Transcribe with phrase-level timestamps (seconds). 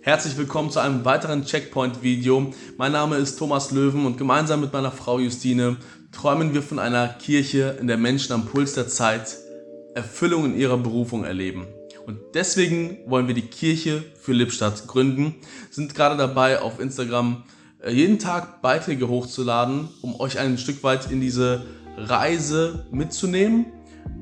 [0.00, 2.52] Herzlich willkommen zu einem weiteren Checkpoint-Video.
[2.76, 5.76] Mein Name ist Thomas Löwen und gemeinsam mit meiner Frau Justine
[6.12, 9.36] träumen wir von einer Kirche, in der Menschen am Puls der Zeit
[9.94, 11.66] Erfüllung in ihrer Berufung erleben.
[12.06, 15.34] Und deswegen wollen wir die Kirche für Lippstadt gründen,
[15.68, 17.42] sind gerade dabei auf Instagram
[17.82, 23.66] äh, jeden Tag Beiträge hochzuladen, um euch ein Stück weit in diese Reise mitzunehmen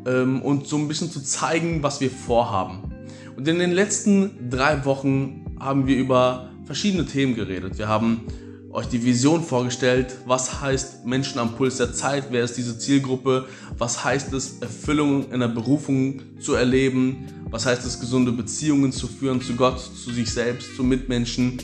[0.06, 2.92] ähm, und so ein bisschen zu zeigen, was wir vorhaben.
[3.36, 7.78] Und in den letzten drei Wochen haben wir über verschiedene Themen geredet.
[7.78, 8.22] Wir haben
[8.70, 13.46] euch die Vision vorgestellt, was heißt Menschen am Puls der Zeit, wer ist diese Zielgruppe,
[13.78, 19.06] was heißt es, Erfüllung in der Berufung zu erleben, was heißt es, gesunde Beziehungen zu
[19.06, 21.58] führen zu Gott, zu sich selbst, zu Mitmenschen.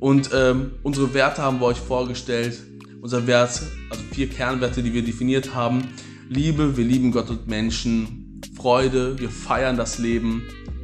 [0.00, 2.62] Und ähm, unsere Werte haben wir euch vorgestellt,
[3.00, 5.88] unser Wert, also vier Kernwerte, die wir definiert haben.
[6.28, 10.42] Liebe, wir lieben Gott und Menschen, Freude, wir feiern das Leben,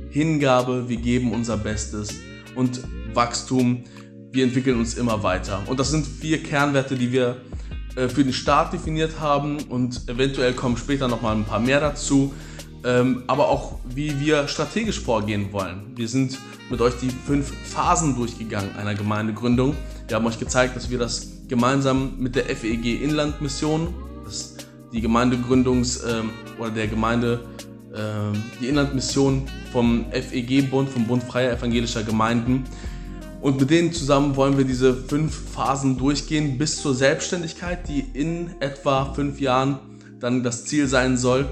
[0.08, 2.14] Hingabe, wir geben unser Bestes
[2.56, 2.80] und
[3.14, 3.84] Wachstum,
[4.32, 5.62] wir entwickeln uns immer weiter.
[5.66, 7.36] Und das sind vier Kernwerte, die wir
[7.96, 12.32] äh, für den Start definiert haben und eventuell kommen später nochmal ein paar mehr dazu.
[12.84, 15.92] Ähm, aber auch wie wir strategisch vorgehen wollen.
[15.96, 16.38] Wir sind
[16.70, 19.74] mit euch die fünf Phasen durchgegangen einer Gemeindegründung.
[20.06, 24.54] Wir haben euch gezeigt, dass wir das gemeinsam mit der FEG Inland Mission, das
[24.92, 27.40] die Gemeindegründungs- ähm, oder der Gemeinde
[28.60, 32.64] die Inlandmission vom FEG-Bund, vom Bund Freier Evangelischer Gemeinden.
[33.40, 38.50] Und mit denen zusammen wollen wir diese fünf Phasen durchgehen bis zur Selbstständigkeit, die in
[38.60, 39.78] etwa fünf Jahren
[40.20, 41.48] dann das Ziel sein soll.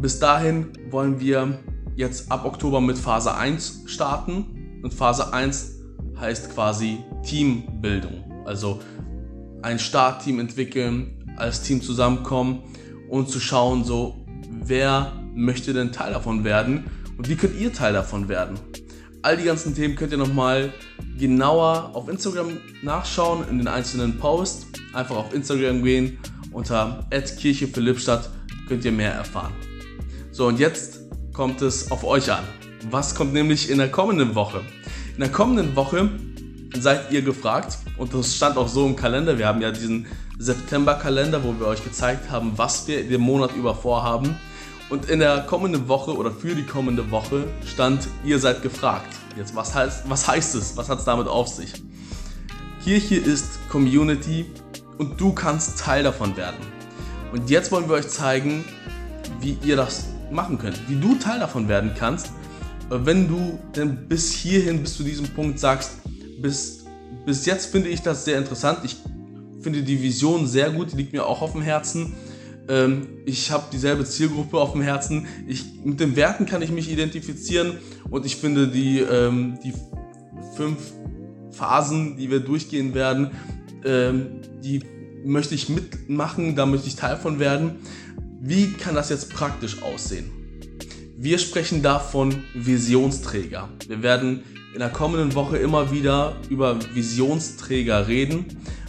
[0.00, 1.58] Bis dahin wollen wir
[1.96, 4.80] jetzt ab Oktober mit Phase 1 starten.
[4.82, 5.72] Und Phase 1
[6.20, 8.44] heißt quasi Teambildung.
[8.44, 8.80] Also
[9.62, 12.60] ein Startteam entwickeln, als Team zusammenkommen
[13.08, 14.24] und zu schauen, so
[14.64, 16.84] wer möchte denn Teil davon werden
[17.16, 18.58] und wie könnt ihr Teil davon werden.
[19.22, 20.72] All die ganzen Themen könnt ihr nochmal
[21.18, 24.66] genauer auf Instagram nachschauen in den einzelnen Posts.
[24.92, 26.18] Einfach auf Instagram gehen
[26.52, 27.06] unter
[27.38, 28.30] Kirche für Lippstadt
[28.68, 29.52] könnt ihr mehr erfahren.
[30.30, 31.00] So und jetzt
[31.32, 32.44] kommt es auf euch an.
[32.90, 34.60] Was kommt nämlich in der kommenden Woche?
[35.14, 36.10] In der kommenden Woche
[36.78, 39.38] seid ihr gefragt und das stand auch so im Kalender.
[39.38, 40.06] Wir haben ja diesen
[40.38, 44.36] September-Kalender, wo wir euch gezeigt haben, was wir den Monat über vorhaben.
[44.90, 49.14] Und in der kommenden Woche oder für die kommende Woche stand, ihr seid gefragt.
[49.36, 50.76] Jetzt, was heißt, was heißt es?
[50.76, 51.72] Was hat es damit auf sich?
[52.82, 54.46] Kirche ist Community
[54.96, 56.58] und du kannst Teil davon werden.
[57.32, 58.64] Und jetzt wollen wir euch zeigen,
[59.40, 62.32] wie ihr das machen könnt, wie du Teil davon werden kannst,
[62.88, 65.98] wenn du denn bis hierhin, bis zu diesem Punkt sagst,
[66.40, 66.86] bis,
[67.26, 68.78] bis jetzt finde ich das sehr interessant.
[68.84, 68.96] Ich
[69.60, 72.14] finde die Vision sehr gut, die liegt mir auch auf dem Herzen.
[72.68, 75.26] Ähm, ich habe dieselbe Zielgruppe auf dem Herzen.
[75.46, 77.78] Ich, mit den Werten kann ich mich identifizieren
[78.10, 79.72] und ich finde die, ähm, die
[80.56, 80.78] fünf
[81.50, 83.30] Phasen, die wir durchgehen werden,
[83.84, 84.82] ähm, die
[85.24, 87.76] möchte ich mitmachen, da möchte ich Teil von werden.
[88.40, 90.30] Wie kann das jetzt praktisch aussehen?
[91.16, 93.68] Wir sprechen davon Visionsträger.
[93.88, 98.44] Wir werden in der kommenden Woche immer wieder über Visionsträger reden.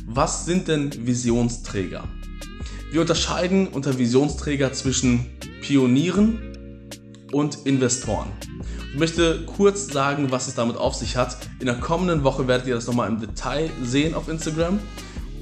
[0.06, 2.04] Was sind denn Visionsträger?
[2.92, 5.28] Wir unterscheiden unter Visionsträger zwischen
[5.62, 6.90] Pionieren
[7.32, 8.32] und Investoren.
[8.92, 11.38] Ich möchte kurz sagen, was es damit auf sich hat.
[11.60, 14.80] In der kommenden Woche werdet ihr das nochmal im Detail sehen auf Instagram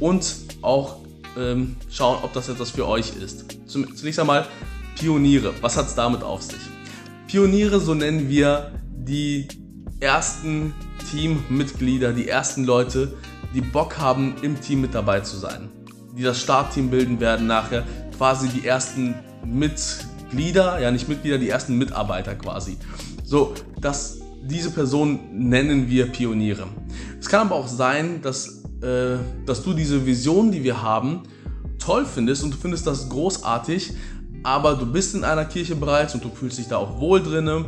[0.01, 0.97] und auch
[1.37, 3.45] ähm, schauen, ob das etwas für euch ist.
[3.65, 4.45] Zunächst einmal
[4.99, 5.53] Pioniere.
[5.61, 6.59] Was hat es damit auf sich?
[7.27, 9.47] Pioniere, so nennen wir die
[10.01, 10.73] ersten
[11.11, 13.13] Teammitglieder, die ersten Leute,
[13.55, 15.69] die Bock haben, im Team mit dabei zu sein
[16.17, 17.83] die das Startteam bilden werden, nachher
[18.17, 22.77] quasi die ersten Mitglieder, ja nicht Mitglieder, die ersten Mitarbeiter quasi.
[23.23, 26.67] So, dass diese Personen nennen wir Pioniere.
[27.19, 31.23] Es kann aber auch sein, dass, äh, dass du diese Vision, die wir haben,
[31.77, 33.93] toll findest und du findest das großartig,
[34.43, 37.65] aber du bist in einer Kirche bereits und du fühlst dich da auch wohl drinne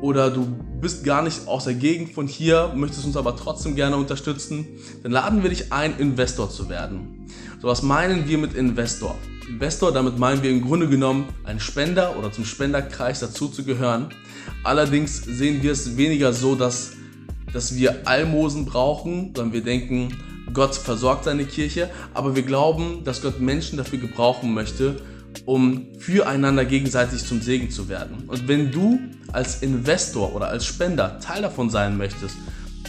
[0.00, 0.46] oder du
[0.80, 4.66] bist gar nicht aus der Gegend von hier, möchtest uns aber trotzdem gerne unterstützen,
[5.02, 7.26] dann laden wir dich ein, Investor zu werden.
[7.60, 9.14] So was meinen wir mit Investor?
[9.48, 14.08] Investor, damit meinen wir im Grunde genommen einen Spender oder zum Spenderkreis dazu zu gehören.
[14.62, 16.92] Allerdings sehen wir es weniger so, dass,
[17.52, 20.16] dass wir Almosen brauchen, sondern wir denken,
[20.52, 24.96] Gott versorgt seine Kirche, aber wir glauben, dass Gott Menschen dafür gebrauchen möchte,
[25.46, 28.24] um füreinander gegenseitig zum Segen zu werden.
[28.26, 29.00] Und wenn du
[29.32, 32.36] als Investor oder als Spender Teil davon sein möchtest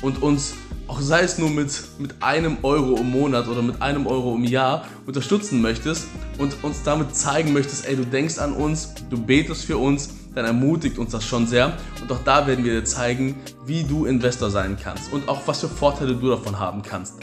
[0.02, 0.54] und uns
[0.92, 4.44] auch sei es nur mit, mit einem Euro im Monat oder mit einem Euro im
[4.44, 6.08] Jahr unterstützen möchtest
[6.38, 10.44] und uns damit zeigen möchtest, ey, du denkst an uns, du betest für uns, dann
[10.44, 11.78] ermutigt uns das schon sehr.
[12.02, 15.62] Und auch da werden wir dir zeigen, wie du Investor sein kannst und auch was
[15.62, 17.16] für Vorteile du davon haben kannst.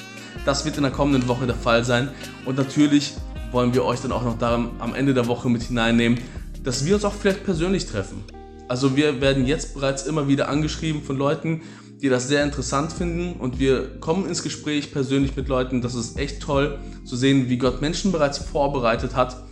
[0.47, 2.09] Das wird in der kommenden Woche der Fall sein.
[2.47, 3.15] Und natürlich
[3.53, 6.19] wollen wir euch dann auch noch daran am Ende der Woche mit hineinnehmen,
[6.63, 8.25] dass wir uns auch vielleicht persönlich treffen.
[8.69, 11.63] Also wir werden jetzt bereits immer wieder angeschrieben von Leuten,
[12.03, 15.81] die das sehr interessant finden und wir kommen ins Gespräch persönlich mit Leuten.
[15.81, 19.43] Das ist echt toll zu sehen, wie Gott Menschen bereits vorbereitet hat,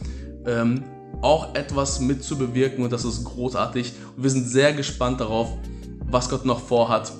[0.45, 0.85] ähm,
[1.23, 3.95] auch etwas mitzubewirken und das ist großartig.
[4.17, 5.49] Und wir sind sehr gespannt darauf,
[6.09, 7.13] was Gott noch vorhat.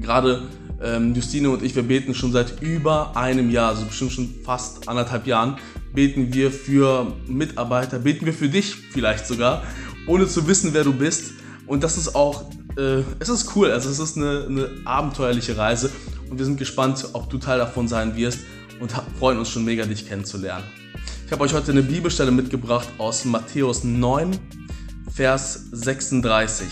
[0.00, 0.42] Gerade
[0.82, 4.88] ähm, Justine und ich, wir beten schon seit über einem Jahr, also bestimmt schon fast
[4.88, 5.56] anderthalb Jahren,
[5.94, 9.62] beten wir für Mitarbeiter, beten wir für dich vielleicht sogar,
[10.06, 11.32] ohne zu wissen, wer du bist.
[11.66, 15.90] Und das ist auch, äh, es ist cool, also es ist eine, eine abenteuerliche Reise
[16.30, 18.40] und wir sind gespannt, ob du Teil davon sein wirst
[18.80, 20.64] und freuen uns schon mega, dich kennenzulernen.
[21.26, 24.38] Ich habe euch heute eine Bibelstelle mitgebracht aus Matthäus 9,
[25.10, 26.66] Vers 36.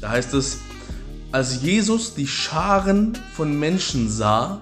[0.00, 0.58] Da heißt es,
[1.32, 4.60] als Jesus die Scharen von Menschen sah,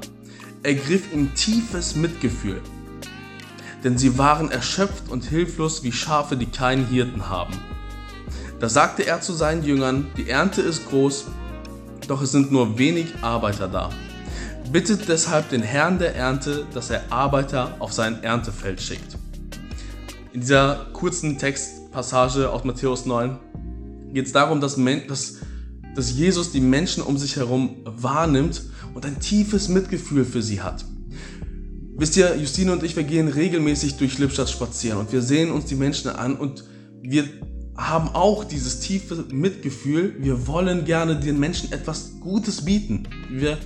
[0.63, 2.63] ergriff ihm tiefes Mitgefühl,
[3.85, 7.55] denn sie waren erschöpft und hilflos wie Schafe, die keinen Hirten haben.
[8.61, 11.27] Da sagte er zu seinen Jüngern, die Ernte ist groß,
[12.07, 13.91] doch es sind nur wenig Arbeiter da.
[14.71, 19.19] Bittet deshalb den Herrn der Ernte, dass er Arbeiter auf sein Erntefeld schickt.
[20.33, 23.39] In dieser kurzen Textpassage aus Matthäus 9
[24.13, 24.77] geht es darum, dass,
[25.09, 25.37] dass
[25.95, 28.63] dass Jesus die Menschen um sich herum wahrnimmt
[28.95, 30.85] und ein tiefes Mitgefühl für sie hat.
[31.95, 35.67] Wisst ihr, Justine und ich, wir gehen regelmäßig durch Lippstadt spazieren und wir sehen uns
[35.67, 36.65] die Menschen an und
[37.03, 37.29] wir
[37.77, 40.17] haben auch dieses tiefe Mitgefühl.
[40.19, 43.09] Wir wollen gerne den Menschen etwas Gutes bieten.
[43.31, 43.59] Wir,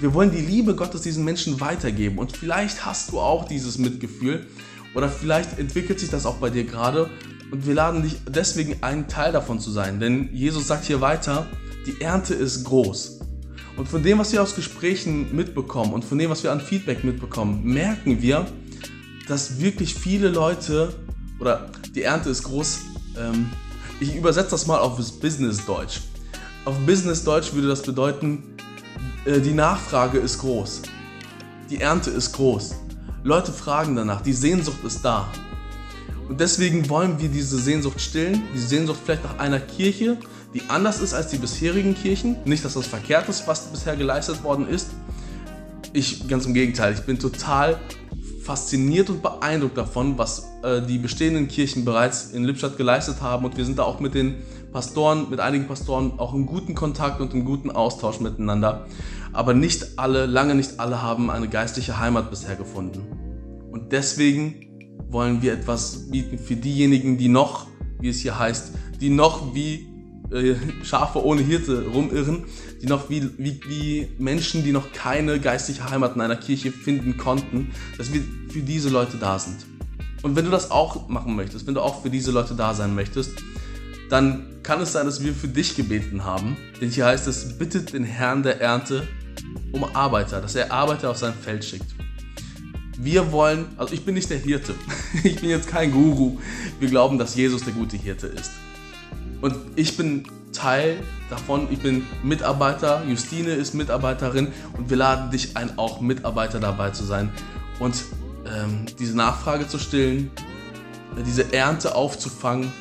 [0.00, 2.18] wir wollen die Liebe Gottes diesen Menschen weitergeben.
[2.18, 4.46] Und vielleicht hast du auch dieses Mitgefühl
[4.94, 7.10] oder vielleicht entwickelt sich das auch bei dir gerade
[7.52, 10.00] und wir laden dich deswegen ein, Teil davon zu sein.
[10.00, 11.46] Denn Jesus sagt hier weiter,
[11.86, 13.20] die Ernte ist groß.
[13.76, 17.04] Und von dem, was wir aus Gesprächen mitbekommen und von dem, was wir an Feedback
[17.04, 18.46] mitbekommen, merken wir,
[19.28, 20.94] dass wirklich viele Leute,
[21.38, 22.80] oder die Ernte ist groß,
[23.18, 23.50] ähm,
[24.00, 26.00] ich übersetze das mal auf Business-Deutsch.
[26.64, 28.56] Auf Business-Deutsch würde das bedeuten,
[29.26, 30.82] äh, die Nachfrage ist groß.
[31.68, 32.76] Die Ernte ist groß.
[33.24, 35.28] Leute fragen danach, die Sehnsucht ist da.
[36.28, 40.16] Und deswegen wollen wir diese Sehnsucht stillen, die Sehnsucht vielleicht nach einer Kirche,
[40.56, 42.36] die anders ist als die bisherigen Kirchen.
[42.46, 44.88] Nicht, dass das verkehrt ist, was bisher geleistet worden ist.
[45.92, 47.76] Ich, ganz im Gegenteil, ich bin total
[48.42, 53.44] fasziniert und beeindruckt davon, was äh, die bestehenden Kirchen bereits in Lippstadt geleistet haben.
[53.44, 54.36] Und wir sind da auch mit den
[54.72, 58.86] Pastoren, mit einigen Pastoren auch im guten Kontakt und im guten Austausch miteinander.
[59.34, 63.02] Aber nicht alle, lange nicht alle haben eine geistliche Heimat bisher gefunden.
[63.70, 67.66] Und deswegen wollen wir etwas bieten für diejenigen, die noch,
[68.00, 68.72] wie es hier heißt,
[69.02, 69.95] die noch wie
[70.30, 72.44] äh, Schafe ohne Hirte rumirren,
[72.82, 77.16] die noch wie, wie, wie Menschen, die noch keine geistliche Heimat in einer Kirche finden
[77.16, 79.66] konnten, dass wir für diese Leute da sind.
[80.22, 82.94] Und wenn du das auch machen möchtest, wenn du auch für diese Leute da sein
[82.94, 83.32] möchtest,
[84.08, 86.56] dann kann es sein, dass wir für dich gebeten haben.
[86.80, 89.06] Denn hier heißt es, bittet den Herrn der Ernte
[89.72, 91.94] um Arbeiter, dass er Arbeiter auf sein Feld schickt.
[92.98, 94.74] Wir wollen, also ich bin nicht der Hirte,
[95.22, 96.38] ich bin jetzt kein Guru.
[96.80, 98.50] Wir glauben, dass Jesus der gute Hirte ist.
[99.40, 100.98] Und ich bin Teil
[101.28, 104.48] davon, ich bin Mitarbeiter, Justine ist Mitarbeiterin.
[104.76, 107.30] Und wir laden dich ein, auch Mitarbeiter dabei zu sein
[107.78, 108.04] und
[108.46, 110.30] ähm, diese Nachfrage zu stillen,
[111.26, 112.72] diese Ernte aufzufangen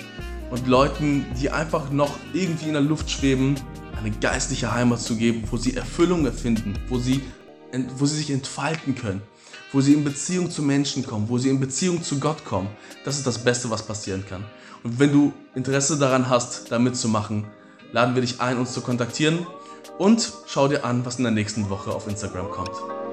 [0.52, 3.56] und Leuten, die einfach noch irgendwie in der Luft schweben,
[3.98, 7.22] eine geistliche Heimat zu geben, wo sie Erfüllung erfinden, wo sie,
[7.98, 9.22] wo sie sich entfalten können
[9.72, 12.70] wo sie in Beziehung zu Menschen kommen, wo sie in Beziehung zu Gott kommen.
[13.04, 14.44] Das ist das Beste, was passieren kann.
[14.84, 17.46] Und wenn du Interesse daran hast, da mitzumachen,
[17.92, 19.48] laden wir dich ein, uns zu kontaktieren
[19.98, 23.05] und schau dir an, was in der nächsten Woche auf Instagram kommt.